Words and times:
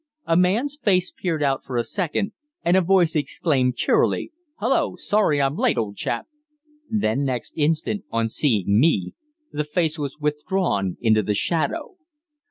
A 0.25 0.35
man's 0.35 0.77
face 0.81 1.11
peered 1.15 1.43
out 1.43 1.63
for 1.63 1.77
a 1.77 1.83
second, 1.83 2.31
and 2.63 2.75
a 2.75 2.81
voice 2.81 3.15
exclaimed 3.15 3.75
cheerily 3.75 4.31
"Hulloa! 4.59 4.97
Sorry 4.97 5.39
I'm 5.39 5.55
late, 5.55 5.77
old 5.77 5.95
chap!" 5.95 6.25
Then, 6.89 7.23
next 7.23 7.53
instant, 7.55 8.05
on 8.09 8.27
seeing 8.27 8.79
me, 8.79 9.13
the 9.51 9.63
face 9.63 9.99
was 9.99 10.17
withdrawn 10.19 10.97
into 11.01 11.21
the 11.21 11.35
shadow. 11.35 11.97